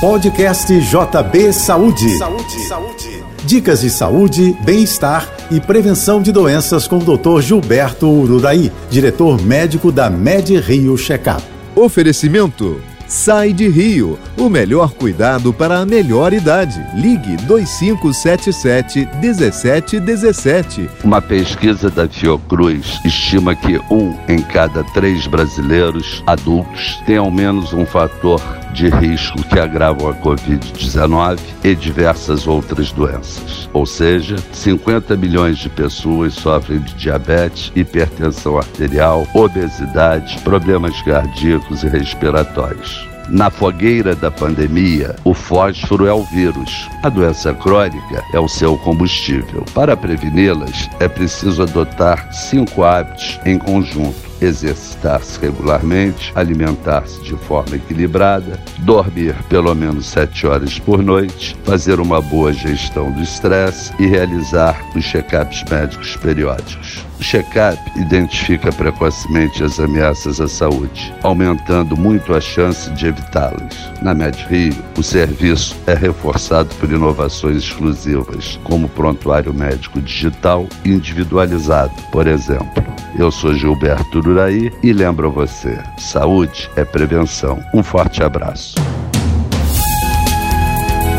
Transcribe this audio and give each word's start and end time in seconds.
Podcast 0.00 0.72
JB 0.72 1.52
Saúde. 1.52 2.16
Saúde. 2.16 2.60
Saúde. 2.66 3.24
Dicas 3.44 3.82
de 3.82 3.90
saúde, 3.90 4.56
bem-estar 4.64 5.30
e 5.50 5.60
prevenção 5.60 6.22
de 6.22 6.32
doenças 6.32 6.88
com 6.88 6.96
o 6.96 7.18
Dr. 7.18 7.42
Gilberto 7.42 8.08
Ururaí, 8.08 8.72
diretor 8.90 9.38
médico 9.42 9.92
da 9.92 10.08
Med 10.08 10.58
Rio 10.58 10.96
Checkup. 10.96 11.42
Oferecimento 11.76 12.80
Sai 13.06 13.52
de 13.52 13.68
Rio, 13.68 14.18
o 14.40 14.48
melhor 14.48 14.94
cuidado 14.94 15.52
para 15.52 15.80
a 15.80 15.86
melhor 15.86 16.32
idade. 16.32 16.82
Ligue 16.94 17.36
2577 17.46 19.06
1717. 19.20 20.88
Uma 21.04 21.20
pesquisa 21.20 21.90
da 21.90 22.08
Fiocruz 22.08 22.98
estima 23.04 23.54
que 23.54 23.78
um 23.90 24.16
em 24.26 24.40
cada 24.40 24.82
três 24.82 25.26
brasileiros 25.26 26.22
adultos 26.26 26.98
tem 27.04 27.18
ao 27.18 27.30
menos 27.30 27.74
um 27.74 27.84
fator 27.84 28.40
de 28.72 28.88
risco 28.88 29.42
que 29.42 29.58
agravam 29.58 30.08
a 30.08 30.14
Covid-19 30.14 31.38
e 31.62 31.74
diversas 31.74 32.46
outras 32.46 32.90
doenças. 32.92 33.68
Ou 33.74 33.84
seja, 33.84 34.36
50 34.52 35.16
milhões 35.16 35.58
de 35.58 35.68
pessoas 35.68 36.32
sofrem 36.32 36.78
de 36.78 36.94
diabetes, 36.94 37.70
hipertensão 37.76 38.56
arterial, 38.56 39.26
obesidade, 39.34 40.38
problemas 40.38 41.02
cardíacos 41.02 41.82
e 41.82 41.88
respiratórios. 41.88 43.10
Na 43.30 43.48
fogueira 43.48 44.16
da 44.16 44.28
pandemia, 44.28 45.14
o 45.22 45.32
fósforo 45.32 46.04
é 46.04 46.12
o 46.12 46.24
vírus. 46.24 46.88
A 47.04 47.08
doença 47.08 47.54
crônica 47.54 48.24
é 48.34 48.40
o 48.40 48.48
seu 48.48 48.76
combustível. 48.78 49.64
Para 49.72 49.96
preveni-las, 49.96 50.90
é 50.98 51.06
preciso 51.06 51.62
adotar 51.62 52.32
cinco 52.32 52.82
hábitos 52.82 53.38
em 53.46 53.56
conjunto 53.56 54.29
exercitar-se 54.40 55.40
regularmente, 55.40 56.32
alimentar-se 56.34 57.22
de 57.22 57.36
forma 57.36 57.76
equilibrada, 57.76 58.58
dormir 58.78 59.34
pelo 59.48 59.74
menos 59.74 60.06
7 60.06 60.46
horas 60.46 60.78
por 60.78 61.02
noite, 61.02 61.56
fazer 61.64 62.00
uma 62.00 62.20
boa 62.20 62.52
gestão 62.52 63.10
do 63.12 63.20
estresse 63.20 63.92
e 63.98 64.06
realizar 64.06 64.80
os 64.96 65.04
check-ups 65.04 65.64
médicos 65.70 66.16
periódicos. 66.16 67.04
O 67.20 67.22
check-up 67.22 67.78
identifica 67.96 68.72
precocemente 68.72 69.62
as 69.62 69.78
ameaças 69.78 70.40
à 70.40 70.48
saúde, 70.48 71.12
aumentando 71.22 71.94
muito 71.94 72.34
a 72.34 72.40
chance 72.40 72.90
de 72.92 73.08
evitá-las. 73.08 73.90
Na 74.00 74.14
MedRio, 74.14 74.74
o 74.96 75.02
serviço 75.02 75.76
é 75.86 75.92
reforçado 75.92 76.74
por 76.76 76.90
inovações 76.90 77.58
exclusivas, 77.58 78.58
como 78.64 78.88
prontuário 78.88 79.52
médico 79.52 80.00
digital 80.00 80.66
individualizado, 80.82 81.92
por 82.10 82.26
exemplo. 82.26 82.82
Eu 83.18 83.30
sou 83.30 83.54
Gilberto 83.54 84.22
Ururaí 84.30 84.72
e 84.82 84.92
lembro 84.92 85.30
você: 85.30 85.78
saúde 85.98 86.70
é 86.76 86.84
prevenção. 86.84 87.58
Um 87.74 87.82
forte 87.82 88.22
abraço. 88.22 88.76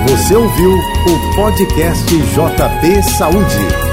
Você 0.07 0.35
ouviu 0.35 0.71
o 0.71 1.35
podcast 1.35 2.05
JB 2.05 3.03
Saúde. 3.03 3.90